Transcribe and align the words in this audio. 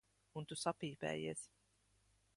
Un 0.41 0.47
tu 0.51 0.57
sapīpējies. 0.61 1.45